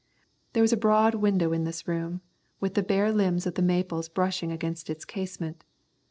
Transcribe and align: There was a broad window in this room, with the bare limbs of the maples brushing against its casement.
There 0.53 0.63
was 0.63 0.73
a 0.73 0.77
broad 0.81 1.13
window 1.13 1.53
in 1.53 1.63
this 1.63 1.87
room, 1.87 2.21
with 2.59 2.73
the 2.73 2.81
bare 2.81 3.11
limbs 3.11 3.45
of 3.45 3.53
the 3.53 3.61
maples 3.61 4.09
brushing 4.09 4.51
against 4.51 4.89
its 4.89 5.05
casement. 5.05 5.63